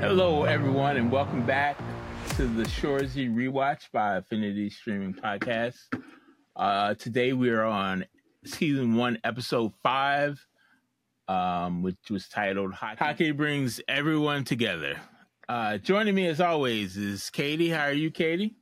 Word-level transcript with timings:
Hello, 0.00 0.44
everyone, 0.44 0.96
and 0.96 1.10
welcome 1.10 1.44
back 1.44 1.76
to 2.36 2.46
the 2.46 2.62
Shoresy 2.62 3.28
Rewatch 3.28 3.90
by 3.92 4.18
Affinity 4.18 4.70
Streaming 4.70 5.12
Podcast. 5.12 5.74
Uh, 6.54 6.94
today 6.94 7.32
we 7.32 7.50
are 7.50 7.64
on 7.64 8.06
season 8.44 8.94
one, 8.94 9.18
episode 9.24 9.72
five, 9.82 10.46
um, 11.26 11.82
which 11.82 11.96
was 12.10 12.28
titled 12.28 12.74
Hockey, 12.74 13.04
Hockey 13.04 13.30
Brings 13.32 13.80
Everyone 13.88 14.44
Together. 14.44 15.00
Uh, 15.48 15.78
joining 15.78 16.14
me 16.14 16.28
as 16.28 16.40
always 16.40 16.96
is 16.96 17.28
Katie. 17.28 17.70
How 17.70 17.86
are 17.86 17.92
you, 17.92 18.12
Katie? 18.12 18.54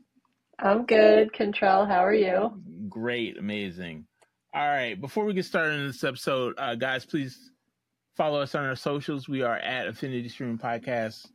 I'm 0.59 0.87
good. 0.87 1.35
Control, 1.35 1.85
how 1.85 2.03
are 2.03 2.15
you? 2.15 2.63
Great, 2.89 3.37
amazing. 3.37 4.07
All 4.55 4.67
right, 4.67 4.99
before 4.99 5.27
we 5.27 5.35
get 5.35 5.45
started 5.45 5.81
in 5.81 5.89
this 5.89 6.03
episode, 6.03 6.55
uh, 6.57 6.77
guys, 6.77 7.05
please 7.05 7.53
follow 8.17 8.41
us 8.41 8.55
on 8.55 8.65
our 8.65 8.77
socials. 8.77 9.29
We 9.29 9.43
are 9.43 9.57
at 9.59 9.87
Affinity 9.87 10.29
Stream 10.29 10.59
Podcast 10.59 11.27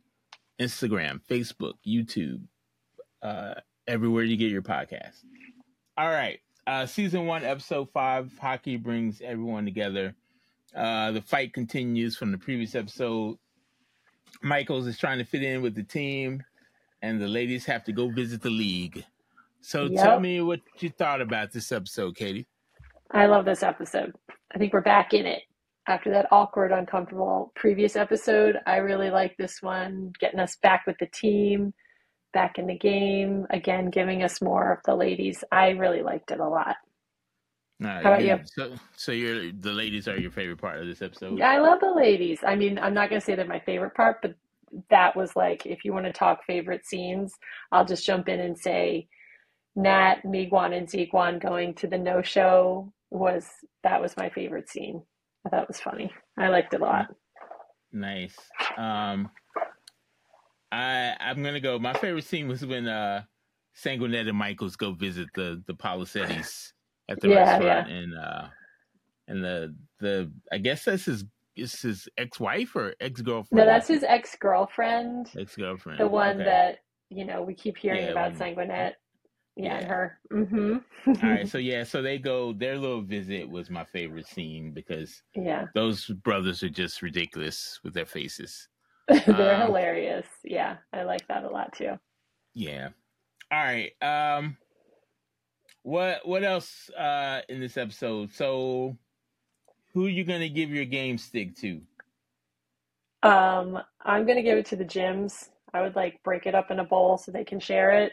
Instagram, 0.60 1.20
Facebook, 1.28 1.74
YouTube, 1.86 2.42
uh, 3.22 3.54
everywhere 3.86 4.24
you 4.24 4.36
get 4.36 4.50
your 4.50 4.62
podcast. 4.62 5.24
All 5.96 6.08
right. 6.10 6.40
Uh, 6.66 6.86
season 6.86 7.26
one, 7.26 7.44
episode 7.44 7.88
five, 7.92 8.30
hockey 8.38 8.76
brings 8.76 9.20
everyone 9.20 9.64
together. 9.64 10.14
Uh, 10.74 11.10
the 11.12 11.22
fight 11.22 11.52
continues 11.52 12.16
from 12.16 12.30
the 12.32 12.38
previous 12.38 12.74
episode. 12.74 13.36
Michaels 14.42 14.86
is 14.86 14.98
trying 14.98 15.18
to 15.18 15.24
fit 15.24 15.42
in 15.42 15.62
with 15.62 15.74
the 15.74 15.82
team, 15.82 16.42
and 17.02 17.20
the 17.20 17.26
ladies 17.28 17.64
have 17.66 17.84
to 17.84 17.92
go 17.92 18.08
visit 18.10 18.42
the 18.42 18.50
league. 18.50 19.04
So 19.60 19.84
Yep. 19.86 20.02
tell 20.02 20.20
me 20.20 20.40
what 20.40 20.60
you 20.78 20.90
thought 20.90 21.20
about 21.20 21.52
this 21.52 21.70
episode, 21.72 22.16
Katie. 22.16 22.46
I 23.10 23.26
love 23.26 23.44
this 23.44 23.62
episode. 23.62 24.14
I 24.54 24.58
think 24.58 24.72
we're 24.72 24.80
back 24.80 25.12
in 25.14 25.26
it. 25.26 25.42
After 25.88 26.10
that 26.10 26.28
awkward, 26.30 26.70
uncomfortable 26.70 27.52
previous 27.56 27.96
episode, 27.96 28.56
I 28.66 28.76
really 28.76 29.10
like 29.10 29.36
this 29.36 29.60
one, 29.60 30.12
getting 30.20 30.38
us 30.38 30.56
back 30.62 30.84
with 30.86 30.96
the 30.98 31.08
team, 31.12 31.74
back 32.32 32.58
in 32.58 32.66
the 32.66 32.78
game, 32.78 33.46
again, 33.50 33.90
giving 33.90 34.22
us 34.22 34.40
more 34.40 34.72
of 34.72 34.78
the 34.84 34.94
ladies. 34.94 35.42
I 35.50 35.70
really 35.70 36.02
liked 36.02 36.30
it 36.30 36.40
a 36.40 36.48
lot. 36.48 36.76
How 37.82 38.00
about 38.00 38.24
you? 38.24 38.38
So, 38.44 38.74
so 38.96 39.12
you're 39.12 39.52
the 39.52 39.72
ladies 39.72 40.06
are 40.06 40.16
your 40.16 40.30
favorite 40.30 40.60
part 40.60 40.78
of 40.78 40.86
this 40.86 41.02
episode. 41.02 41.38
Yeah, 41.38 41.50
I 41.50 41.58
love 41.58 41.80
the 41.80 41.92
ladies. 41.92 42.40
I 42.46 42.54
mean, 42.54 42.78
I'm 42.78 42.94
not 42.94 43.10
going 43.10 43.20
to 43.20 43.24
say 43.24 43.34
they're 43.34 43.44
my 43.44 43.60
favorite 43.60 43.94
part, 43.94 44.22
but 44.22 44.34
that 44.90 45.16
was 45.16 45.34
like, 45.36 45.66
if 45.66 45.84
you 45.84 45.92
want 45.92 46.06
to 46.06 46.12
talk 46.12 46.44
favorite 46.46 46.86
scenes, 46.86 47.34
I'll 47.72 47.84
just 47.84 48.06
jump 48.06 48.28
in 48.28 48.40
and 48.40 48.56
say 48.56 49.08
Nat, 49.74 50.22
Miigwan, 50.24 50.76
and 50.76 50.88
Ziigwan 50.88 51.42
going 51.42 51.74
to 51.74 51.86
the 51.86 51.96
NOSHO 51.96 52.92
was 53.10 53.48
that 53.82 54.00
was 54.00 54.16
my 54.16 54.30
favorite 54.30 54.68
scene. 54.68 55.02
I 55.44 55.48
thought 55.48 55.62
it 55.62 55.68
was 55.68 55.80
funny. 55.80 56.10
I 56.38 56.48
liked 56.48 56.74
it 56.74 56.80
a 56.80 56.84
lot. 56.84 57.08
Nice. 57.92 58.36
Um, 58.76 59.30
I 60.70 61.14
I'm 61.20 61.42
gonna 61.42 61.60
go. 61.60 61.78
My 61.78 61.92
favorite 61.94 62.24
scene 62.24 62.48
was 62.48 62.64
when 62.64 62.86
uh 62.88 63.22
Sanguinet 63.76 64.28
and 64.28 64.36
Michaels 64.36 64.76
go 64.76 64.92
visit 64.92 65.28
the 65.34 65.62
the 65.66 65.74
Polisettis 65.74 66.72
at 67.08 67.20
the 67.20 67.28
Yeah, 67.30 67.58
restaurant, 67.58 67.90
and 67.90 68.18
uh, 68.18 68.44
and 69.28 69.44
the 69.44 69.74
the 70.00 70.32
I 70.50 70.58
guess 70.58 70.84
that's 70.84 71.04
his 71.04 71.24
is 71.56 71.78
his 71.82 72.08
ex 72.16 72.40
wife 72.40 72.74
or 72.74 72.94
ex 73.00 73.20
girlfriend. 73.20 73.58
No, 73.58 73.66
that's 73.66 73.88
his 73.88 74.04
ex 74.04 74.36
girlfriend, 74.36 75.30
ex 75.38 75.54
girlfriend. 75.56 76.00
the 76.00 76.06
one 76.08 76.38
that 76.38 76.78
you 77.10 77.26
know 77.26 77.42
we 77.42 77.52
keep 77.54 77.76
hearing 77.76 78.04
Yeah, 78.04 78.12
about 78.12 78.32
when- 78.38 78.56
Sanguinet. 78.56 78.92
Yeah, 79.56 79.80
Yeah. 79.80 79.86
her. 79.86 80.18
hmm 80.30 80.78
All 81.22 81.30
right, 81.30 81.48
so 81.48 81.58
yeah, 81.58 81.84
so 81.84 82.02
they 82.02 82.18
go. 82.18 82.52
Their 82.52 82.78
little 82.78 83.02
visit 83.02 83.48
was 83.48 83.70
my 83.70 83.84
favorite 83.84 84.26
scene 84.26 84.72
because 84.72 85.22
yeah, 85.34 85.66
those 85.74 86.06
brothers 86.06 86.62
are 86.62 86.68
just 86.70 87.02
ridiculous 87.02 87.80
with 87.84 87.94
their 87.94 88.06
faces. 88.06 88.68
they're 89.26 89.56
Um, 89.56 89.58
hilarious. 89.58 90.26
Yeah, 90.44 90.78
I 90.92 91.02
like 91.04 91.26
that 91.28 91.44
a 91.44 91.50
lot 91.50 91.72
too. 91.74 91.98
Yeah. 92.54 92.90
All 93.50 93.58
right. 93.62 93.92
Um 94.02 94.56
what 95.82 96.26
what 96.26 96.44
else 96.44 96.90
uh 96.90 97.42
in 97.48 97.60
this 97.60 97.76
episode? 97.76 98.32
So 98.32 98.96
who 99.94 100.06
are 100.06 100.10
you 100.10 100.24
gonna 100.24 100.48
give 100.48 100.70
your 100.70 100.84
game 100.86 101.18
stick 101.18 101.56
to? 101.58 101.82
Um, 103.22 103.78
I'm 104.02 104.26
gonna 104.26 104.42
give 104.42 104.58
it 104.58 104.66
to 104.66 104.76
the 104.76 104.84
gyms. 104.84 105.48
I 105.74 105.82
would 105.82 105.96
like 105.96 106.22
break 106.24 106.46
it 106.46 106.54
up 106.54 106.70
in 106.70 106.80
a 106.80 106.84
bowl 106.84 107.18
so 107.18 107.32
they 107.32 107.44
can 107.44 107.60
share 107.60 107.90
it 107.92 108.12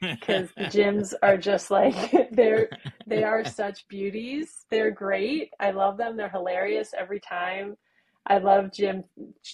because 0.00 0.48
the 0.56 0.64
gyms 0.64 1.14
are 1.22 1.36
just 1.36 1.70
like 1.70 1.94
they're 2.32 2.68
they 3.06 3.24
are 3.24 3.44
such 3.44 3.86
beauties. 3.88 4.64
They're 4.70 4.90
great. 4.90 5.50
I 5.60 5.70
love 5.72 5.96
them. 5.96 6.16
They're 6.16 6.28
hilarious 6.28 6.94
every 6.98 7.20
time. 7.20 7.76
I 8.26 8.38
love 8.38 8.72
Jim, 8.72 9.04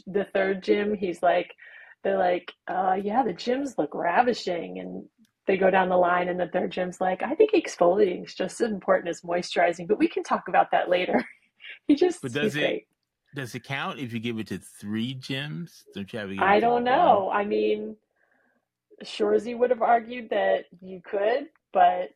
the 0.06 0.27
third 0.34 0.62
Jim. 0.62 0.94
He's 0.94 1.22
like, 1.22 1.55
they're 2.03 2.19
like, 2.19 2.53
uh, 2.66 2.97
yeah, 3.00 3.22
the 3.22 3.32
gyms 3.32 3.78
look 3.78 3.94
ravishing, 3.94 4.81
and 4.81 5.05
they 5.47 5.56
go 5.56 5.71
down 5.71 5.88
the 5.88 5.97
line, 5.97 6.28
and 6.28 6.41
the 6.41 6.49
third 6.49 6.72
Jim's 6.72 7.00
like, 7.00 7.22
I 7.22 7.34
think 7.37 7.53
exfoliating 7.53 8.25
is 8.26 8.34
just 8.34 8.61
as 8.61 8.71
important 8.71 9.09
as 9.11 9.21
moisturizing, 9.21 9.87
but 9.87 9.99
we 9.99 10.09
can 10.09 10.25
talk 10.25 10.49
about 10.49 10.72
that 10.72 10.88
later. 10.91 11.25
he 11.87 11.94
just, 11.94 12.21
But 12.21 12.32
he's 12.32 12.43
does 12.43 12.56
it- 12.56 12.61
great. 12.61 12.87
Does 13.37 13.53
it 13.56 13.65
count 13.65 13.99
if 13.99 14.12
you 14.12 14.21
give 14.21 14.38
it 14.38 14.47
to 14.49 14.59
three 14.59 15.12
gyms? 15.12 15.82
Don't 15.93 16.12
you 16.12 16.19
have 16.21 16.28
to 16.28 16.37
I 16.41 16.61
don't 16.61 16.84
know. 16.84 17.31
I 17.32 17.44
mean, 17.44 17.97
Shoresy 19.03 19.56
would 19.59 19.71
have 19.71 19.82
argued 19.82 20.31
that 20.31 20.66
you 20.81 21.00
could, 21.05 21.47
but 21.72 22.10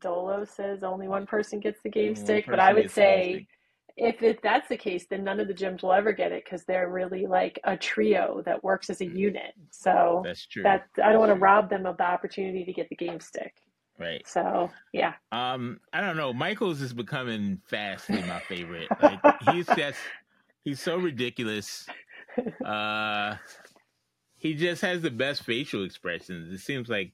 Dolo 0.00 0.44
says 0.44 0.82
only 0.82 1.08
one 1.08 1.26
person 1.26 1.60
gets 1.60 1.80
the 1.82 1.90
game 1.90 2.14
One 2.14 2.16
stick. 2.16 2.46
But 2.48 2.60
I 2.60 2.72
would 2.72 2.82
gets 2.82 2.94
the 2.94 3.00
game 3.00 3.08
say 3.22 3.46
stick. 3.98 4.22
if 4.22 4.42
that's 4.42 4.68
the 4.68 4.76
case, 4.76 5.06
then 5.08 5.24
none 5.24 5.40
of 5.40 5.48
the 5.48 5.54
gyms 5.54 5.82
will 5.82 5.92
ever 5.92 6.12
get 6.12 6.32
it 6.32 6.44
because 6.44 6.64
they're 6.64 6.90
really 6.90 7.26
like 7.26 7.58
a 7.64 7.76
trio 7.76 8.42
that 8.46 8.62
works 8.64 8.90
as 8.90 9.00
a 9.00 9.06
unit. 9.06 9.52
So 9.70 10.22
That's 10.24 10.46
true. 10.46 10.62
that 10.62 10.86
I 11.02 11.10
don't 11.12 11.20
want 11.20 11.32
to 11.34 11.38
rob 11.40 11.68
them 11.70 11.86
of 11.86 11.96
the 11.96 12.04
opportunity 12.04 12.64
to 12.64 12.72
get 12.72 12.88
the 12.88 12.96
game 12.96 13.20
stick. 13.20 13.54
right. 13.98 14.26
So 14.26 14.70
yeah, 14.92 15.14
Um, 15.32 15.80
I 15.92 16.00
don't 16.00 16.16
know. 16.16 16.32
Michaels 16.32 16.80
is 16.80 16.92
becoming 16.94 17.60
fastly 17.66 18.22
my 18.22 18.40
favorite. 18.40 18.88
Like 19.02 19.20
he's 19.50 19.66
just 19.76 19.98
he's 20.64 20.80
so 20.80 20.96
ridiculous. 20.98 21.86
Uh 22.64 23.36
he 24.42 24.54
just 24.54 24.82
has 24.82 25.02
the 25.02 25.10
best 25.10 25.44
facial 25.44 25.84
expressions. 25.84 26.52
It 26.52 26.58
seems 26.58 26.88
like 26.88 27.12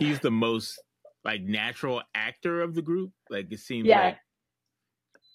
he's 0.00 0.18
the 0.18 0.32
most 0.32 0.82
like 1.24 1.42
natural 1.42 2.02
actor 2.12 2.60
of 2.60 2.74
the 2.74 2.82
group. 2.82 3.12
Like 3.30 3.52
it 3.52 3.60
seems 3.60 3.86
Yeah. 3.86 4.02
like 4.06 4.18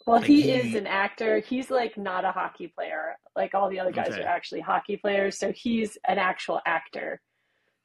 well, 0.06 0.18
Like, 0.20 0.28
he 0.28 0.42
he- 0.42 0.52
is 0.52 0.76
an 0.76 0.88
actor. 0.88 1.40
He's 1.40 1.70
like 1.72 1.98
not 1.98 2.26
a 2.26 2.32
hockey 2.32 2.68
player. 2.68 3.16
Like 3.34 3.56
all 3.56 3.70
the 3.70 3.80
other 3.80 3.94
guys 3.94 4.10
Okay. 4.10 4.24
are 4.24 4.28
actually 4.28 4.60
hockey 4.60 4.98
players. 4.98 5.38
So 5.40 5.54
he's 5.54 5.98
an 6.06 6.18
actual 6.18 6.60
actor. 6.66 7.22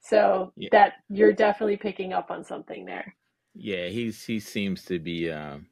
So 0.01 0.53
Yeah. 0.57 0.71
that 0.73 0.95
you're 1.09 1.33
definitely 1.33 1.77
picking 1.77 2.13
up 2.13 2.33
on 2.33 2.43
something 2.45 2.85
there. 2.85 3.15
yeah, 3.55 3.87
he's 3.87 4.25
he 4.25 4.41
seems 4.41 4.85
to 4.87 4.99
be 4.99 5.31
um 5.31 5.69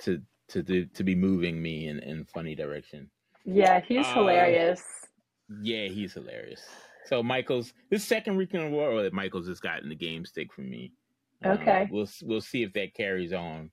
to 0.00 0.20
to 0.48 0.62
do, 0.62 0.84
to 0.84 1.02
be 1.04 1.14
moving 1.14 1.62
me 1.62 1.86
in 1.88 2.00
in 2.00 2.26
funny 2.26 2.54
direction. 2.54 3.10
Yeah, 3.46 3.80
he's 3.80 4.06
Uh, 4.08 4.14
hilarious. 4.14 4.82
Yeah, 5.62 5.88
he's 5.88 6.12
hilarious. 6.14 6.62
So 7.06 7.22
Michaels, 7.22 7.72
this 7.90 8.04
second 8.04 8.36
week 8.36 8.52
in 8.54 8.60
a 8.60 8.70
row 8.70 9.02
that 9.02 9.12
Michaels 9.14 9.48
has 9.48 9.60
gotten 9.60 9.88
the 9.88 9.94
game 9.94 10.24
stick 10.24 10.52
from 10.52 10.68
me. 10.70 10.92
Um, 11.42 11.52
Okay. 11.52 11.88
we'll 11.90 12.08
we'll 12.22 12.40
see 12.40 12.62
if 12.62 12.72
that 12.74 12.94
carries 12.94 13.32
on 13.32 13.70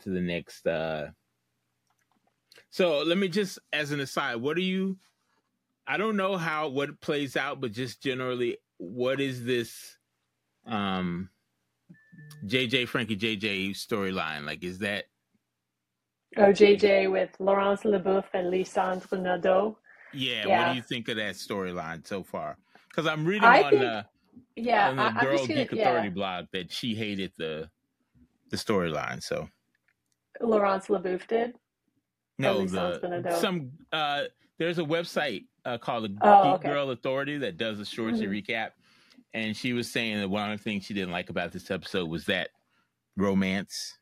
to 0.00 0.10
the 0.10 0.20
next. 0.20 0.66
uh 0.66 1.08
So 2.70 3.02
let 3.02 3.18
me 3.18 3.28
just, 3.28 3.58
as 3.72 3.90
an 3.90 4.00
aside, 4.00 4.36
what 4.36 4.56
do 4.56 4.62
you? 4.62 4.98
I 5.86 5.96
don't 5.96 6.16
know 6.16 6.36
how 6.36 6.68
what 6.68 7.00
plays 7.00 7.36
out, 7.36 7.60
but 7.60 7.72
just 7.72 8.02
generally, 8.02 8.58
what 8.78 9.20
is 9.20 9.44
this? 9.44 9.96
Um, 10.66 11.30
JJ 12.46 12.86
Frankie 12.88 13.16
JJ 13.16 13.70
storyline 13.70 14.44
like? 14.44 14.62
Is 14.62 14.78
that 14.78 15.06
OJJ 16.36 17.10
with 17.10 17.30
Laurence 17.40 17.82
Leboeuf 17.82 18.24
and 18.32 18.52
Lisandre 18.52 19.20
Nadeau. 19.20 19.76
Yeah? 20.12 20.46
What 20.66 20.72
do 20.72 20.76
you 20.76 20.82
think 20.82 21.08
of 21.08 21.16
that 21.16 21.34
storyline 21.34 22.06
so 22.06 22.22
far? 22.22 22.56
Because 22.88 23.06
I'm 23.06 23.24
reading 23.24 23.44
I 23.44 23.62
on 23.62 23.70
think- 23.70 23.82
the. 23.82 24.06
Yeah, 24.56 24.90
on 24.90 24.96
the 24.96 25.02
I, 25.02 25.20
Girl 25.22 25.36
gonna, 25.38 25.46
Geek 25.54 25.72
yeah, 25.72 25.82
Authority 25.88 26.08
blog 26.10 26.46
that 26.52 26.70
she 26.72 26.94
hated 26.94 27.32
the 27.38 27.68
the 28.50 28.56
storyline. 28.56 29.22
So 29.22 29.48
Laurence 30.40 30.86
Leboeuf 30.88 31.26
did. 31.26 31.54
no, 32.38 32.66
the 32.66 33.36
some 33.40 33.72
uh, 33.92 34.24
there's 34.58 34.78
a 34.78 34.82
website 34.82 35.44
uh, 35.64 35.78
called 35.78 36.04
the 36.04 36.16
Oh, 36.22 36.44
Geek 36.44 36.54
okay. 36.60 36.68
Girl 36.68 36.90
Authority 36.90 37.38
that 37.38 37.56
does 37.56 37.78
a 37.80 37.84
short 37.86 38.14
Mhm. 38.14 38.28
recap, 38.28 38.70
and 39.34 39.56
she 39.56 39.72
was 39.72 39.90
saying 39.90 40.18
that 40.20 40.28
one 40.28 40.50
of 40.50 40.58
the 40.58 40.62
things 40.62 40.84
she 40.84 40.92
didn't 40.94 41.12
like 41.12 41.30
about 41.30 41.52
this 41.52 41.70
episode 41.70 42.08
was 42.10 42.26
that 42.26 42.50
romance, 43.16 43.98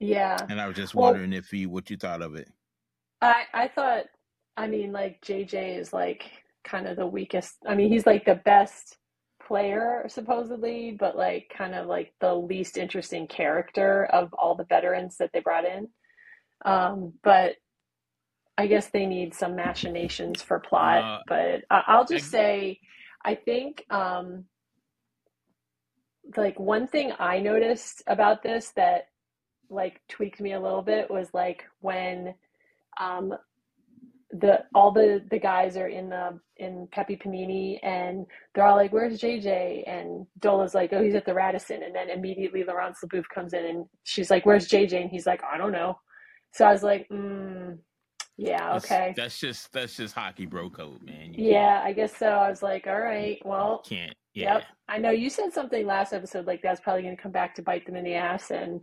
Yeah, 0.00 0.36
and 0.48 0.60
I 0.60 0.66
was 0.66 0.76
just 0.76 0.94
Well- 0.94 1.10
wondering 1.12 1.32
if 1.32 1.52
you 1.52 1.68
what 1.70 1.90
you 1.90 1.96
thought 1.96 2.22
of 2.22 2.34
it. 2.34 2.48
I 3.22 3.44
I 3.52 3.68
thought. 3.68 4.06
I 4.56 4.66
mean, 4.68 4.92
like 4.92 5.20
JJ 5.22 5.78
is 5.78 5.92
like 5.92 6.30
kind 6.64 6.86
of 6.86 6.96
the 6.96 7.06
weakest. 7.06 7.56
I 7.66 7.74
mean, 7.74 7.90
he's 7.90 8.06
like 8.06 8.24
the 8.24 8.36
best 8.44 8.96
player 9.46 10.04
supposedly, 10.08 10.92
but 10.98 11.16
like 11.16 11.52
kind 11.56 11.74
of 11.74 11.86
like 11.86 12.14
the 12.20 12.34
least 12.34 12.78
interesting 12.78 13.26
character 13.26 14.06
of 14.06 14.32
all 14.34 14.54
the 14.54 14.64
veterans 14.64 15.16
that 15.18 15.30
they 15.32 15.40
brought 15.40 15.64
in. 15.66 15.88
Um, 16.64 17.12
but 17.22 17.56
I 18.56 18.66
guess 18.68 18.88
they 18.90 19.04
need 19.06 19.34
some 19.34 19.56
machinations 19.56 20.40
for 20.40 20.60
plot, 20.60 21.02
Uh, 21.04 21.22
but 21.26 21.64
I- 21.70 21.84
I'll 21.88 22.06
just 22.06 22.30
say, 22.30 22.78
I 23.24 23.34
think, 23.34 23.84
um, 23.90 24.46
like 26.36 26.58
one 26.58 26.86
thing 26.86 27.12
I 27.18 27.40
noticed 27.40 28.02
about 28.06 28.42
this 28.42 28.70
that 28.72 29.08
like 29.68 30.00
tweaked 30.08 30.40
me 30.40 30.52
a 30.52 30.60
little 30.60 30.82
bit 30.82 31.10
was 31.10 31.32
like 31.34 31.64
when 31.80 32.34
um 32.98 33.34
the 34.40 34.64
all 34.74 34.90
the 34.90 35.22
the 35.30 35.38
guys 35.38 35.76
are 35.76 35.86
in 35.86 36.08
the 36.08 36.38
in 36.56 36.88
Pepe 36.90 37.16
Panini 37.16 37.78
and 37.82 38.26
they're 38.54 38.66
all 38.66 38.76
like, 38.76 38.92
"Where's 38.92 39.20
JJ?" 39.20 39.84
And 39.86 40.26
Dolo's 40.40 40.74
like, 40.74 40.92
"Oh, 40.92 41.02
he's 41.02 41.14
at 41.14 41.24
the 41.24 41.34
Radisson." 41.34 41.82
And 41.82 41.94
then 41.94 42.10
immediately 42.10 42.64
Laurence 42.64 42.98
Leboeuf 43.04 43.24
comes 43.32 43.52
in 43.52 43.64
and 43.64 43.86
she's 44.02 44.30
like, 44.30 44.44
"Where's 44.44 44.68
JJ?" 44.68 45.02
And 45.02 45.10
he's 45.10 45.26
like, 45.26 45.42
"I 45.44 45.56
don't 45.56 45.72
know." 45.72 45.98
So 46.52 46.64
I 46.64 46.72
was 46.72 46.82
like, 46.82 47.08
mm, 47.10 47.78
"Yeah, 48.36 48.76
okay, 48.76 49.14
That's 49.16 49.38
just 49.38 49.72
that's 49.72 49.96
just 49.96 50.14
hockey 50.14 50.46
bro 50.46 50.68
code, 50.68 51.02
man. 51.02 51.34
You 51.34 51.52
yeah, 51.52 51.82
I 51.84 51.92
guess 51.92 52.16
so." 52.16 52.26
I 52.26 52.50
was 52.50 52.62
like, 52.62 52.86
"All 52.88 53.00
right, 53.00 53.38
well." 53.44 53.82
can't. 53.86 54.00
can't 54.00 54.16
yeah. 54.34 54.54
Yep. 54.54 54.64
I 54.88 54.98
know 54.98 55.10
you 55.10 55.30
said 55.30 55.52
something 55.52 55.86
last 55.86 56.12
episode 56.12 56.46
like 56.46 56.60
that's 56.60 56.80
probably 56.80 57.02
going 57.02 57.16
to 57.16 57.22
come 57.22 57.32
back 57.32 57.54
to 57.54 57.62
bite 57.62 57.86
them 57.86 57.94
in 57.94 58.04
the 58.04 58.14
ass. 58.14 58.50
And 58.50 58.80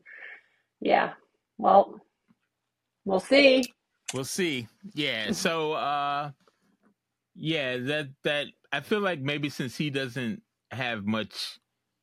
yeah, 0.80 1.12
well, 1.58 2.00
we'll 3.04 3.20
see. 3.20 3.64
We'll 4.14 4.26
see. 4.26 4.68
Yeah. 4.94 5.32
So 5.32 5.74
uh 5.74 6.32
yeah, 7.36 7.78
that 7.78 8.10
that 8.24 8.48
I 8.72 8.82
feel 8.82 9.00
like 9.00 9.20
maybe 9.20 9.50
since 9.50 9.78
he 9.78 9.90
doesn't 9.90 10.42
have 10.72 11.06
much 11.06 11.60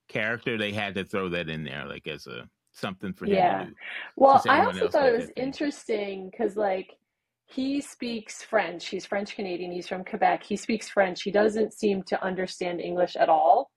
character, 0.08 0.56
they 0.58 0.72
had 0.72 0.94
to 0.94 1.05
throw 1.05 1.28
that 1.31 1.49
in 1.49 1.64
there 1.64 1.84
like 1.87 2.06
as 2.06 2.26
a 2.26 2.49
something 2.72 3.12
for 3.12 3.26
him 3.26 3.34
Yeah. 3.34 3.58
to 3.58 3.66
do. 3.70 3.75
Well, 4.16 4.43
I 4.49 4.64
also 4.64 4.88
thought 4.88 5.06
it 5.08 5.16
was 5.19 5.31
interesting 5.37 6.31
because, 6.31 6.56
like, 6.56 6.94
he 7.46 7.81
speaks 7.81 8.43
French. 8.43 8.87
He's 8.87 9.05
French 9.05 9.34
Canadian. 9.34 9.72
He's 9.72 9.88
from 9.88 10.05
Quebec. 10.05 10.44
He 10.44 10.56
speaks 10.56 10.88
French. 10.88 11.22
He 11.22 11.31
doesn't 11.32 11.72
seem 11.72 12.02
to 12.05 12.22
understand 12.22 12.81
English 12.81 13.16
at 13.16 13.28
all, 13.28 13.70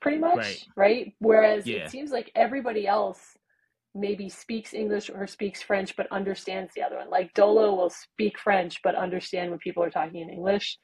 pretty 0.00 0.18
much, 0.18 0.36
Right. 0.36 0.64
right? 0.76 1.14
Whereas 1.20 1.66
Yeah. 1.66 1.84
it 1.84 1.90
seems 1.90 2.10
like 2.10 2.32
everybody 2.34 2.86
else 2.88 3.36
maybe 3.94 4.28
speaks 4.28 4.74
English 4.74 5.08
or 5.08 5.26
speaks 5.26 5.62
French 5.62 5.94
but 5.96 6.10
understands 6.10 6.72
the 6.74 6.82
other 6.82 6.96
one. 6.96 7.10
Like 7.10 7.32
Dolo 7.34 7.74
will 7.74 7.90
speak 7.90 8.38
French 8.38 8.80
but 8.82 8.94
understand 8.96 9.50
when 9.50 9.58
people 9.60 9.82
are 9.84 9.90
talking 9.90 10.20
in 10.20 10.30
English, 10.30 10.78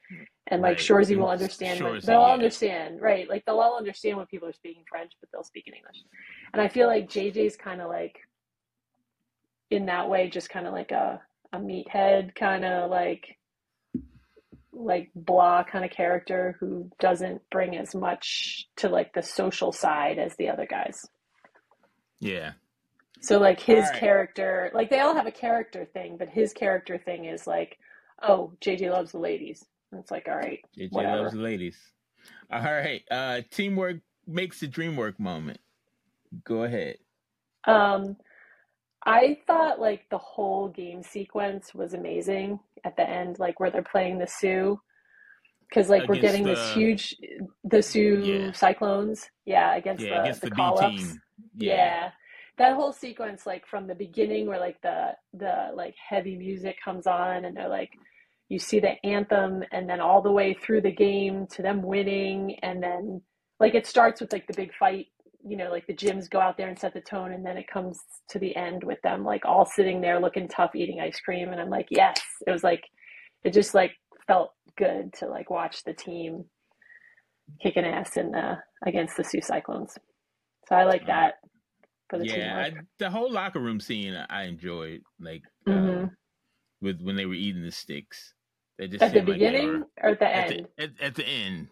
and 0.47 0.61
like 0.61 0.77
Right. 0.77 0.77
Shoresy 0.77 1.17
will 1.17 1.29
And 1.29 1.41
understand. 1.41 1.83
when, 1.83 1.99
they'll 2.05 2.19
all 2.19 2.27
yeah. 2.29 2.33
understand, 2.33 3.01
right? 3.01 3.29
Like 3.29 3.43
they'll 3.45 3.59
all 3.59 3.77
understand 3.77 4.17
when 4.17 4.27
people 4.27 4.47
are 4.47 4.53
speaking 4.53 4.83
French, 4.89 5.11
but 5.19 5.29
they'll 5.31 5.43
speak 5.43 5.65
in 5.67 5.73
English. 5.73 5.97
And 6.53 6.61
I 6.61 6.67
feel 6.69 6.87
like 6.87 7.09
JJ's 7.09 7.57
kind 7.57 7.81
of 7.81 7.89
like 7.89 8.17
in 9.69 9.85
that 9.87 10.09
way, 10.09 10.29
just 10.29 10.49
kind 10.49 10.67
of 10.67 10.73
like 10.73 10.91
a 10.91 11.21
a 11.53 11.57
meathead, 11.59 12.33
kind 12.35 12.63
of 12.63 12.89
like 12.89 13.37
like 14.73 15.09
blah 15.15 15.63
kind 15.63 15.83
of 15.83 15.91
character 15.91 16.55
who 16.59 16.89
doesn't 16.99 17.41
bring 17.51 17.75
as 17.75 17.93
much 17.93 18.67
to 18.77 18.87
like 18.87 19.13
the 19.13 19.21
social 19.21 19.71
side 19.73 20.17
as 20.17 20.33
the 20.37 20.47
other 20.49 20.65
guys. 20.65 21.05
Yeah. 22.21 22.53
So 23.21 23.39
like 23.39 23.59
his 23.59 23.89
Alright. 23.89 23.91
character, 23.91 24.71
like 24.73 24.89
they 24.89 24.99
all 25.01 25.15
have 25.15 25.27
a 25.27 25.31
character 25.31 25.85
thing, 25.93 26.17
but 26.17 26.29
his 26.29 26.53
character 26.53 26.97
thing 26.97 27.25
is 27.25 27.47
like, 27.47 27.77
oh, 28.23 28.53
JJ 28.61 28.91
loves 28.91 29.13
the 29.13 29.19
ladies. 29.19 29.65
And 29.91 30.01
it's 30.01 30.11
like, 30.11 30.27
all 30.29 30.37
right, 30.37 30.59
JJ 30.77 30.91
Whatever. 30.91 31.11
loves 31.11 31.33
the 31.33 31.39
ladies. 31.39 31.77
All 32.51 32.61
right. 32.61 33.03
Uh 33.11 33.41
teamwork 33.51 33.97
makes 34.27 34.59
the 34.61 34.67
dream 34.67 34.95
work 34.97 35.19
moment. 35.19 35.59
Go 36.45 36.63
ahead. 36.63 36.97
Um, 37.67 38.17
I 39.05 39.39
thought 39.47 39.79
like 39.79 40.05
the 40.11 40.17
whole 40.19 40.69
game 40.69 41.03
sequence 41.03 41.73
was 41.73 41.93
amazing 41.93 42.59
at 42.85 42.97
the 42.97 43.09
end, 43.09 43.39
like 43.39 43.59
where 43.59 43.71
they're 43.71 43.83
playing 43.83 44.19
the 44.19 44.27
Sioux, 44.27 44.79
because 45.69 45.89
like 45.89 46.07
we're 46.07 46.17
getting 46.17 46.45
this 46.45 46.65
huge, 46.65 47.15
the 47.63 47.81
Sioux 47.83 48.17
Yeah. 48.23 48.51
Cyclones, 48.53 49.29
yeah, 49.45 49.75
against 49.75 50.07
Yeah, 50.07 50.09
the 50.09 50.15
against 50.17 50.41
the, 50.41 50.47
the, 50.47 50.51
call 50.51 50.73
B 50.73 50.79
ups, 50.79 51.17
team. 51.17 51.21
yeah. 51.59 52.11
That 52.61 52.75
whole 52.75 52.93
sequence, 52.93 53.47
like 53.47 53.65
from 53.65 53.87
the 53.87 53.95
beginning, 53.95 54.45
where 54.45 54.59
like 54.59 54.79
the 54.83 55.13
the 55.33 55.71
like 55.73 55.95
heavy 56.09 56.37
music 56.37 56.75
comes 56.85 57.07
on, 57.07 57.45
and 57.45 57.57
they're 57.57 57.67
like, 57.67 57.89
you 58.49 58.59
see 58.59 58.79
the 58.79 59.03
anthem, 59.03 59.63
and 59.71 59.89
then 59.89 59.99
all 59.99 60.21
the 60.21 60.31
way 60.31 60.53
through 60.53 60.81
the 60.81 60.91
game 60.91 61.47
to 61.53 61.63
them 61.63 61.81
winning, 61.81 62.59
and 62.61 62.83
then 62.83 63.21
like 63.59 63.73
it 63.73 63.87
starts 63.87 64.21
with 64.21 64.31
like 64.31 64.45
the 64.45 64.53
big 64.53 64.71
fight 64.75 65.07
you 65.43 65.57
know, 65.57 65.71
like 65.71 65.87
the 65.87 65.93
gyms 65.93 66.29
go 66.29 66.39
out 66.39 66.57
there 66.57 66.67
and 66.67 66.77
set 66.77 66.93
the 66.93 67.01
tone, 67.01 67.31
and 67.31 67.45
then 67.45 67.57
it 67.57 67.67
comes 67.67 67.99
to 68.29 68.37
the 68.37 68.55
end 68.55 68.83
with 68.83 69.01
them 69.01 69.23
like 69.23 69.45
all 69.45 69.65
sitting 69.65 70.01
there 70.01 70.19
looking 70.19 70.47
tough, 70.47 70.75
eating 70.75 70.99
ice 70.99 71.19
cream, 71.19 71.49
and 71.49 71.59
I'm 71.59 71.69
like, 71.69 71.87
yes, 71.89 72.21
it 72.45 72.51
was 72.51 72.63
like, 72.63 72.83
it 73.43 73.53
just 73.53 73.73
like 73.73 73.91
felt 74.27 74.51
good 74.77 75.13
to 75.13 75.27
like 75.27 75.49
watch 75.49 75.83
the 75.83 75.93
team 75.93 76.45
kicking 77.61 77.85
ass 77.85 78.17
in 78.17 78.31
the 78.31 78.57
against 78.85 79.17
the 79.17 79.23
Sioux 79.23 79.41
Cyclones. 79.41 79.97
So 80.69 80.75
I 80.75 80.83
like 80.83 81.07
that 81.07 81.35
Yeah, 82.19 82.57
I, 82.57 82.73
the 82.99 83.09
whole 83.09 83.31
locker 83.31 83.59
room 83.59 83.79
scene 83.79 84.13
I 84.29 84.43
enjoyed. 84.43 85.01
Like 85.19 85.43
Mhm. 85.67 86.11
with 86.81 87.01
when 87.01 87.15
they 87.15 87.25
were 87.25 87.33
eating 87.33 87.63
the 87.63 87.71
sticks. 87.71 88.33
They 88.77 88.87
just 88.87 89.03
At 89.03 89.11
the 89.13 89.19
seemed 89.19 89.29
like 89.29 89.35
beginning 89.39 89.83
or 90.01 90.09
at 90.09 90.19
the 90.19 90.35
at 90.35 90.51
end? 90.51 90.67
the, 90.77 90.83
at, 90.83 90.89
at 91.01 91.15
the 91.15 91.27
end. 91.27 91.67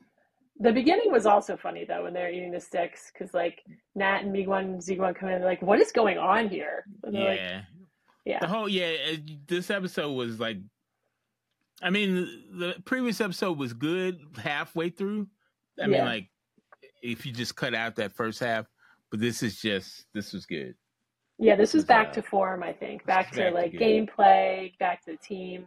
The 0.60 0.72
beginning 0.74 1.12
was 1.12 1.26
also 1.26 1.56
funny 1.58 1.86
though 1.86 2.04
when 2.04 2.14
they're 2.14 2.30
eating 2.32 2.52
the 2.52 2.60
sticks 2.60 3.12
because 3.12 3.34
like 3.34 3.64
Nat 3.96 4.20
and 4.24 4.34
Miigwan 4.36 4.62
and 4.66 4.80
Ziigwan 4.82 5.16
come 5.16 5.30
in 5.30 5.36
and 5.36 5.44
they're 5.44 5.50
like, 5.50 5.62
"What 5.62 5.80
is 5.80 5.92
going 5.92 6.18
on 6.18 6.50
here?" 6.50 6.84
They're 7.02 7.12
like, 7.12 7.40
Yeah. 7.40 7.62
yeah, 8.26 8.40
The 8.40 8.48
whole 8.48 8.68
yeah, 8.70 8.88
it, 8.88 9.48
this 9.48 9.70
episode 9.72 10.12
was 10.14 10.40
like 10.40 10.58
I 11.82 11.90
mean 11.90 12.28
the 12.60 12.76
previous 12.86 13.22
episode 13.22 13.58
was 13.58 13.74
good 13.74 14.20
halfway 14.38 14.90
through. 14.90 15.28
I 15.82 15.88
mean 15.88 16.04
like 16.06 16.30
if 17.02 17.26
you 17.26 17.32
just 17.32 17.56
cut 17.56 17.74
out 17.74 17.96
that 17.96 18.12
first 18.12 18.42
half, 18.42 18.66
but 19.12 19.20
this 19.20 19.44
is 19.44 19.60
just 19.60 20.06
this 20.14 20.34
was 20.34 20.46
good. 20.46 20.76
yeah. 21.38 21.56
This 21.56 21.74
was 21.74 21.82
was, 21.82 21.86
back 21.86 22.10
uh, 22.10 22.14
to 22.14 22.22
form, 22.22 22.64
I 22.64 22.74
think. 22.74 23.06
Back 23.06 23.32
to 23.32 23.38
back 23.38 23.54
like 23.54 23.72
good. 23.72 23.82
gameplay, 23.82 24.78
back 24.80 25.04
to 25.06 25.12
the 25.12 25.18
team. 25.18 25.66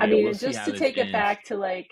I 0.00 0.06
mean, 0.06 0.24
we'll 0.24 0.34
just 0.34 0.64
to 0.64 0.72
this 0.72 0.80
take 0.80 0.98
it 0.98 1.12
back 1.12 1.44
to 1.44 1.56
like 1.56 1.88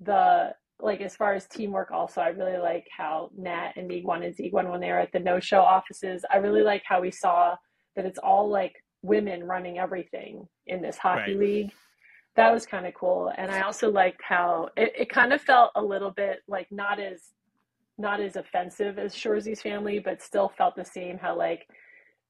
the 0.00 0.54
like 0.78 1.00
as 1.00 1.16
far 1.16 1.32
as 1.32 1.46
teamwork, 1.46 1.90
also 1.90 2.20
I 2.20 2.28
really 2.28 2.58
like 2.58 2.86
how 2.94 3.30
Nat 3.36 3.72
and 3.76 3.88
Miigwan 3.90 4.24
and 4.24 4.36
Ziigwan 4.36 4.70
when 4.70 4.80
they 4.80 4.90
were 4.90 4.98
at 4.98 5.12
the 5.12 5.18
NOSHO 5.18 5.58
offices. 5.58 6.24
I 6.30 6.36
really 6.36 6.62
like 6.62 6.82
how 6.86 7.00
we 7.00 7.10
saw 7.10 7.56
that 7.94 8.04
it's 8.04 8.18
all 8.18 8.48
like 8.50 8.74
women 9.02 9.44
running 9.44 9.78
everything 9.78 10.46
in 10.66 10.82
this 10.82 10.98
hockey 10.98 11.32
Right. 11.32 11.38
league. 11.38 11.72
That 12.34 12.52
was 12.52 12.66
kind 12.66 12.86
of 12.86 12.92
cool, 12.92 13.32
and 13.38 13.50
I 13.50 13.62
also 13.62 13.90
liked 13.90 14.20
how 14.22 14.68
it, 14.76 14.92
it 14.98 15.08
kind 15.08 15.32
of 15.32 15.40
felt 15.40 15.70
a 15.74 15.82
little 15.82 16.10
bit 16.10 16.40
like 16.46 16.66
not 16.70 17.00
as 17.00 17.22
not 17.98 18.20
as 18.20 18.36
offensive 18.36 18.98
as 18.98 19.14
Shoresy's 19.14 19.62
family, 19.62 19.98
but 19.98 20.22
still 20.22 20.52
felt 20.56 20.76
the 20.76 20.84
same. 20.84 21.18
How 21.18 21.36
like 21.36 21.66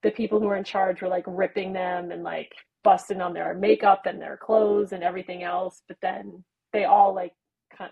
the 0.02 0.10
people 0.10 0.40
who 0.40 0.46
were 0.46 0.56
in 0.56 0.64
charge 0.64 1.02
were 1.02 1.08
like 1.08 1.24
ripping 1.26 1.72
them 1.72 2.10
and 2.10 2.22
like 2.22 2.52
busting 2.84 3.20
on 3.20 3.32
their 3.34 3.54
makeup 3.54 4.02
and 4.06 4.20
their 4.20 4.36
clothes 4.36 4.92
and 4.92 5.02
everything 5.02 5.42
else, 5.42 5.82
but 5.88 5.96
then 6.02 6.44
they 6.72 6.84
all 6.84 7.14
like 7.14 7.32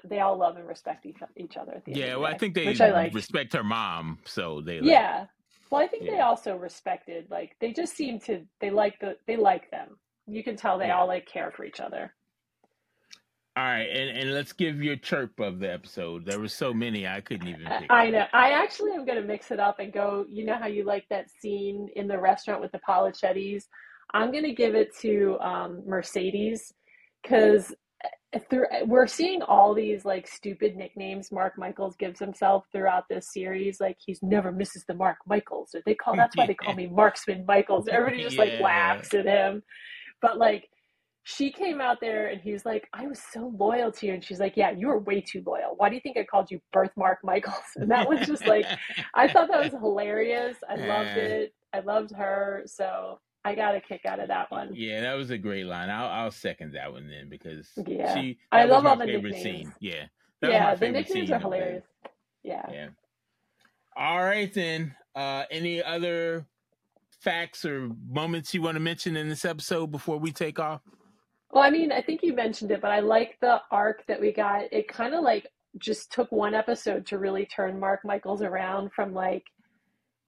they 0.08 0.20
all 0.20 0.38
love 0.38 0.56
and 0.56 0.66
respect 0.68 1.06
each, 1.06 1.18
each 1.36 1.56
other. 1.56 1.72
At 1.72 1.84
the 1.84 1.92
Yeah, 1.94 2.16
well 2.16 2.26
I 2.26 2.34
think 2.38 2.54
they 2.54 2.64
I 2.80 2.90
like. 2.90 3.12
respect 3.12 3.52
her 3.54 3.64
mom, 3.64 4.20
so 4.24 4.60
they 4.60 4.80
like, 4.80 4.86
Yeah. 4.86 5.26
Well, 5.70 5.82
I 5.82 5.88
think 5.88 6.06
they 6.06 6.20
also 6.20 6.56
respected 6.56 7.26
like 7.30 7.56
they 7.60 7.72
just 7.72 7.96
seem 7.96 8.20
to 8.20 8.42
they 8.60 8.70
like 8.70 8.98
the 9.00 9.16
they 9.26 9.36
like 9.36 9.70
them. 9.70 9.98
You 10.26 10.44
can 10.44 10.56
tell 10.56 10.78
they 10.78 10.86
Yeah. 10.86 10.96
all 10.98 11.08
like 11.08 11.26
care 11.26 11.52
for 11.56 11.64
each 11.64 11.80
other. 11.80 12.14
All 13.56 13.62
right, 13.62 13.82
and, 13.82 14.18
and 14.18 14.34
let's 14.34 14.52
give 14.52 14.82
your 14.82 14.96
chirp 14.96 15.38
of 15.38 15.60
the 15.60 15.72
episode. 15.72 16.26
There 16.26 16.40
were 16.40 16.48
so 16.48 16.74
many 16.74 17.06
I 17.06 17.20
couldn't 17.20 17.46
even 17.46 17.66
pick. 17.66 17.86
I 17.88 18.10
know. 18.10 18.26
I 18.32 18.50
actually 18.50 18.92
am 18.92 19.04
going 19.04 19.20
to 19.20 19.26
mix 19.26 19.52
it 19.52 19.60
up 19.60 19.78
and 19.78 19.92
go. 19.92 20.26
You 20.28 20.44
know 20.44 20.56
how 20.56 20.66
you 20.66 20.84
like 20.84 21.06
that 21.10 21.26
scene 21.40 21.88
in 21.94 22.08
the 22.08 22.18
restaurant 22.18 22.60
with 22.60 22.72
the 22.72 22.80
Polichettis? 22.80 23.62
I'm 24.12 24.32
going 24.32 24.42
to 24.44 24.52
give 24.52 24.74
it 24.74 24.96
to 25.02 25.38
um, 25.40 25.82
Mercedes 25.86 26.72
because 27.22 27.72
through 28.50 28.66
we're 28.86 29.06
seeing 29.06 29.42
all 29.42 29.74
these 29.74 30.04
like 30.04 30.26
stupid 30.26 30.76
nicknames 30.76 31.30
Mark 31.30 31.56
Michaels 31.56 31.94
gives 31.96 32.18
himself 32.18 32.64
throughout 32.72 33.04
this 33.08 33.32
series. 33.32 33.80
Like 33.80 33.96
he's 34.04 34.20
never 34.22 34.50
misses 34.50 34.84
the 34.88 34.94
Mark 34.94 35.18
Michaels, 35.26 35.74
or 35.74 35.82
they 35.86 35.94
call 35.94 36.16
that's 36.16 36.36
why 36.36 36.46
they 36.46 36.54
call 36.54 36.74
me 36.76 36.88
Marksman 36.88 37.44
Michaels. 37.46 37.86
Everybody 37.88 38.24
just 38.24 38.38
like 38.38 38.60
laughs 38.60 39.14
at 39.14 39.26
him, 39.26 39.62
but 40.20 40.38
like 40.38 40.68
she 41.26 41.50
came 41.50 41.80
out 41.80 42.00
there 42.00 42.28
and 42.28 42.40
he 42.40 42.52
was 42.52 42.64
like, 42.66 42.86
I 42.92 43.06
was 43.06 43.18
so 43.32 43.52
loyal 43.56 43.90
to 43.92 44.06
you. 44.06 44.12
And 44.12 44.22
she's 44.22 44.38
like, 44.40 44.56
Yeah, 44.56 44.70
you 44.70 44.88
were 44.88 44.98
way 44.98 45.20
too 45.22 45.42
loyal. 45.46 45.74
Why 45.76 45.88
do 45.88 45.94
you 45.94 46.00
think 46.02 46.16
I 46.18 46.24
called 46.24 46.50
you 46.50 46.60
Birthmark 46.72 47.18
Michaels? 47.24 47.56
And 47.76 47.90
that 47.90 48.08
was 48.08 48.20
just 48.26 48.46
like, 48.46 48.66
I 49.14 49.26
thought 49.28 49.48
that 49.50 49.58
was 49.62 49.72
hilarious. 49.72 50.56
I 50.68 50.76
loved 50.76 51.16
it. 51.16 51.54
I 51.72 51.80
loved 51.80 52.12
her. 52.14 52.62
So 52.66 53.18
I 53.44 53.54
got 53.54 53.74
a 53.74 53.80
kick 53.80 54.02
out 54.06 54.20
of 54.20 54.28
that 54.28 54.50
one. 54.50 54.70
Yeah, 54.74 55.00
that 55.00 55.14
was 55.14 55.30
a 55.30 55.38
great 55.38 55.64
line. 55.66 55.88
I'll 55.90 56.08
I'll 56.08 56.30
second 56.30 56.72
that 56.74 56.92
one 56.92 57.08
then 57.08 57.28
because 57.30 57.70
Yeah. 57.86 58.14
she. 58.14 58.38
I 58.52 58.64
love 58.64 58.84
my 58.84 58.90
all 58.90 58.96
the 58.96 59.06
favorite 59.06 59.32
nicknames. 59.32 59.42
scene. 59.64 59.74
Yeah, 59.80 60.04
that 60.42 60.50
yeah, 60.50 60.74
the 60.74 60.90
nicknames 60.90 61.28
scene 61.28 61.32
are 61.32 61.38
hilarious. 61.38 61.84
Yeah. 62.42 62.62
Yeah. 62.70 62.88
All 63.96 64.22
right 64.22 64.52
then. 64.52 64.94
Uh, 65.14 65.44
any 65.50 65.82
other 65.82 66.44
facts 67.20 67.64
or 67.64 67.88
moments 68.10 68.52
you 68.52 68.60
want 68.60 68.74
to 68.74 68.80
mention 68.80 69.16
in 69.16 69.28
this 69.28 69.44
episode 69.44 69.86
before 69.90 70.18
we 70.18 70.32
take 70.32 70.58
off? 70.58 70.82
Well, 71.54 71.62
I 71.62 71.70
mean, 71.70 71.92
I 71.92 72.02
think 72.02 72.24
you 72.24 72.34
mentioned 72.34 72.72
it, 72.72 72.80
but 72.80 72.90
I 72.90 72.98
like 72.98 73.38
the 73.40 73.62
arc 73.70 74.04
that 74.08 74.20
we 74.20 74.32
got. 74.32 74.64
It 74.72 74.88
kind 74.88 75.14
of 75.14 75.22
like 75.22 75.46
just 75.78 76.10
took 76.10 76.32
one 76.32 76.52
episode 76.52 77.06
to 77.06 77.18
really 77.18 77.46
turn 77.46 77.78
Mark 77.78 78.00
Michaels 78.04 78.42
around 78.42 78.90
from 78.92 79.14
like 79.14 79.44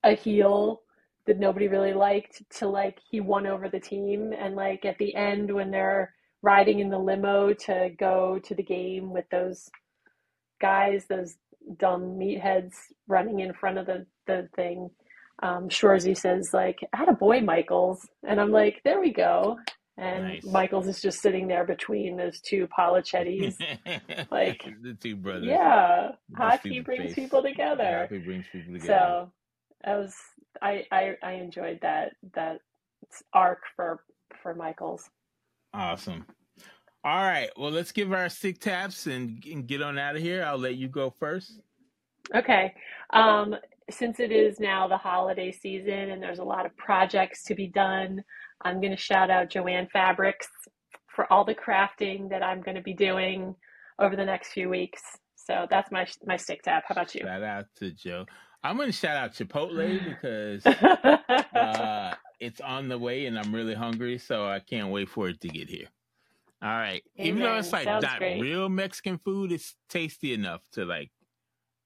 a 0.05 0.13
heel 0.13 0.83
that 1.25 1.37
nobody 1.37 1.67
really 1.67 1.93
liked 1.93 2.43
to 2.59 2.69
like 2.69 2.99
he 3.11 3.19
won 3.19 3.45
over 3.45 3.67
the 3.67 3.79
team. 3.79 4.33
And 4.39 4.55
like 4.55 4.85
at 4.85 4.97
the 4.99 5.13
end 5.15 5.53
when 5.53 5.69
they're 5.69 6.13
riding 6.43 6.79
in 6.79 6.89
the 6.89 6.97
limo 6.97 7.51
to 7.51 7.89
go 7.99 8.39
to 8.45 8.55
the 8.55 8.63
game 8.63 9.11
with 9.11 9.25
those 9.29 9.69
guys 10.61 11.05
those 11.09 11.35
dumb 11.77 12.17
meatheads 12.17 12.73
running 13.07 13.41
in 13.41 13.53
front 13.53 13.77
of 13.77 13.85
the 13.85 14.05
the 14.27 14.47
thing 14.55 14.89
um 15.43 15.67
Shoresy 15.67 16.17
says 16.17 16.51
like 16.53 16.79
had 16.93 17.09
a 17.09 17.13
boy 17.13 17.41
Michaels. 17.41 18.07
And 18.25 18.39
I'm 18.39 18.51
like 18.51 18.79
there 18.85 19.01
we 19.01 19.11
go 19.11 19.57
and 19.97 20.23
Nice. 20.23 20.43
Michaels 20.45 20.87
is 20.87 21.01
just 21.01 21.21
sitting 21.21 21.47
there 21.47 21.65
between 21.65 22.15
those 22.17 22.39
two 22.41 22.67
Polichettis 22.67 23.55
like, 24.31 24.63
the 24.81 24.93
two 24.93 25.15
brothers. 25.15 25.45
yeah 25.45 26.09
The 26.29 26.37
hockey 26.37 26.79
brings 26.81 27.05
face. 27.05 27.15
people 27.15 27.41
together 27.41 28.01
Hockey 28.01 28.19
brings 28.19 28.45
people 28.51 28.73
together. 28.73 28.87
so 28.87 29.31
that 29.85 29.95
was 29.97 30.15
I, 30.61 30.85
I 30.91 31.15
I 31.23 31.31
enjoyed 31.33 31.79
that 31.81 32.13
that 32.33 32.59
arc 33.33 33.61
for 33.75 34.03
for 34.41 34.53
Michaels. 34.55 35.09
Awesome. 35.73 36.25
All 37.03 37.23
right. 37.23 37.49
Well, 37.57 37.71
let's 37.71 37.91
give 37.91 38.11
our 38.11 38.27
stick 38.27 38.59
taps 38.59 39.05
and, 39.07 39.41
and 39.45 39.65
get 39.67 39.81
on 39.81 39.97
out 39.97 40.15
of 40.15 40.21
here. 40.21 40.43
I'll 40.43 40.57
let 40.57 40.75
you 40.75 40.87
go 40.89 41.09
first. 41.09 41.59
Okay. 42.35 42.73
Um, 43.11 43.55
since 43.89 44.19
it 44.19 44.31
is 44.31 44.59
now 44.59 44.87
the 44.87 44.97
holiday 44.97 45.51
season 45.51 46.09
and 46.11 46.21
there's 46.21 46.39
a 46.39 46.43
lot 46.43 46.65
of 46.65 46.75
projects 46.75 47.43
to 47.45 47.55
be 47.55 47.67
done, 47.67 48.21
I'm 48.63 48.79
going 48.81 48.91
to 48.91 48.97
shout 48.97 49.29
out 49.29 49.49
Jo-Ann 49.49 49.87
Fabrics 49.91 50.47
for 51.07 51.31
all 51.31 51.45
the 51.45 51.55
crafting 51.55 52.29
that 52.29 52.43
I'm 52.43 52.61
going 52.61 52.75
to 52.75 52.81
be 52.81 52.93
doing 52.93 53.55
over 53.99 54.15
the 54.15 54.25
next 54.25 54.49
few 54.49 54.69
weeks. 54.69 55.01
So 55.35 55.65
that's 55.69 55.91
my 55.91 56.05
my 56.25 56.35
stick 56.35 56.61
tap. 56.61 56.83
How 56.87 56.93
about 56.93 57.15
you? 57.15 57.21
Shout 57.21 57.43
out 57.43 57.65
to 57.77 57.91
Joe. 57.91 58.25
I'm 58.63 58.75
going 58.75 58.89
to 58.89 58.93
shout 58.93 59.15
out 59.15 59.33
Chipotle 59.33 59.99
because 60.03 60.65
uh, 61.55 62.13
it's 62.39 62.59
on 62.59 62.89
the 62.89 62.97
way 62.97 63.25
and 63.27 63.37
I'm 63.39 63.53
really 63.53 63.75
hungry, 63.75 64.17
so 64.17 64.45
I 64.45 64.59
can't 64.59 64.89
wait 64.89 65.09
for 65.09 65.29
it 65.29 65.39
to 65.41 65.47
get 65.47 65.69
here. 65.69 65.87
All 66.61 66.69
right. 66.69 67.03
Even 67.15 67.39
though 67.39 67.55
it's 67.55 67.71
like 67.71 67.85
Sounds 67.85 68.03
not 68.03 68.17
great. 68.17 68.41
real 68.41 68.67
Mexican 68.67 69.19
food, 69.19 69.51
it's 69.51 69.75
tasty 69.89 70.33
enough 70.33 70.61
to 70.73 70.85
like. 70.85 71.11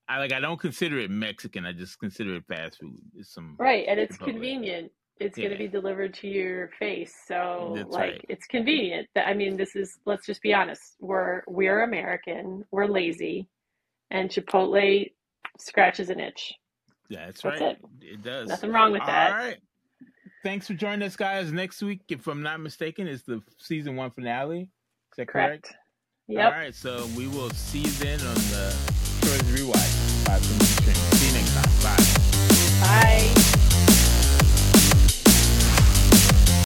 I 0.07 0.17
like. 0.17 0.33
I 0.33 0.39
don't 0.39 0.59
consider 0.59 0.97
it 0.99 1.11
Mexican. 1.11 1.65
I 1.65 1.73
just 1.73 1.99
consider 1.99 2.35
it 2.35 2.45
fast 2.47 2.79
food. 2.79 2.99
It's 3.15 3.33
some 3.33 3.55
Right, 3.59 3.85
and 3.87 3.99
it's 3.99 4.17
convenient. 4.17 4.91
It's 5.21 5.37
going 5.37 5.51
to 5.51 5.57
be 5.57 5.67
delivered 5.67 6.13
to 6.15 6.27
your 6.27 6.69
face, 6.79 7.13
so 7.27 7.73
That's 7.75 7.89
like 7.89 8.11
right. 8.13 8.25
it's 8.27 8.45
convenient. 8.47 9.07
That- 9.15 9.27
I 9.27 9.33
mean, 9.33 9.55
this 9.55 9.75
is 9.75 9.99
let's 10.05 10.25
just 10.25 10.41
be 10.41 10.53
honest. 10.53 10.95
We're 10.99 11.43
we're 11.47 11.83
American. 11.83 12.65
We're 12.71 12.87
lazy, 12.87 13.47
and 14.09 14.29
Chipotle 14.29 15.11
scratches 15.59 16.09
an 16.09 16.19
itch. 16.19 16.53
That's, 17.09 17.41
That's 17.41 17.61
right. 17.61 17.77
It. 18.01 18.23
does. 18.23 18.47
Nothing 18.49 18.71
wrong 18.71 18.91
with 18.93 19.05
that. 19.05 19.31
All 19.31 19.37
right. 19.37 19.57
Thanks 20.43 20.65
for 20.65 20.73
joining 20.73 21.03
us, 21.03 21.15
guys. 21.15 21.51
Next 21.51 21.83
week, 21.83 22.01
if 22.09 22.25
I'm 22.27 22.41
not 22.41 22.59
mistaken, 22.59 23.07
is 23.07 23.23
the 23.23 23.41
season 23.59 23.95
one 23.95 24.09
finale. 24.11 24.61
Is 24.61 25.17
that 25.17 25.27
correct? 25.27 25.65
Correct. 25.65 25.75
Yep. 26.27 26.51
right. 26.53 26.73
So 26.73 27.05
we 27.15 27.27
will 27.27 27.49
see 27.51 27.79
you 27.79 27.91
then 27.91 28.19
on 28.21 28.35
the 28.35 28.75
Shores 29.21 29.41
Rewatch. 29.51 30.25
Five 30.25 30.43
from 30.43 30.57
the 30.57 30.65
stream. 30.65 30.95
See 30.95 31.27
you 31.27 31.33
next 31.33 31.53
time. 31.53 31.95
Bye. 32.81 33.33
Bye. 33.33 33.40